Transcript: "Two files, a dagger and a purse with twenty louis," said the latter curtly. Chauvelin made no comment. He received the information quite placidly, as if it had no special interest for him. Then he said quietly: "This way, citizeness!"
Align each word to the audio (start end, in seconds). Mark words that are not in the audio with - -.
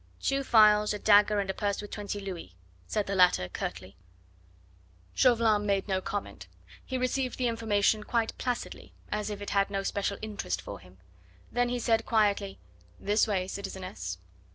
"Two 0.19 0.43
files, 0.43 0.95
a 0.95 0.97
dagger 0.97 1.39
and 1.39 1.47
a 1.47 1.53
purse 1.53 1.79
with 1.79 1.91
twenty 1.91 2.19
louis," 2.19 2.55
said 2.87 3.05
the 3.05 3.13
latter 3.13 3.47
curtly. 3.47 3.97
Chauvelin 5.13 5.63
made 5.67 5.87
no 5.87 6.01
comment. 6.01 6.47
He 6.83 6.97
received 6.97 7.37
the 7.37 7.47
information 7.47 8.03
quite 8.03 8.35
placidly, 8.39 8.95
as 9.11 9.29
if 9.29 9.43
it 9.43 9.51
had 9.51 9.69
no 9.69 9.83
special 9.83 10.17
interest 10.23 10.59
for 10.59 10.79
him. 10.79 10.97
Then 11.51 11.69
he 11.69 11.77
said 11.77 12.07
quietly: 12.07 12.57
"This 12.99 13.27
way, 13.27 13.47
citizeness!" 13.47 14.17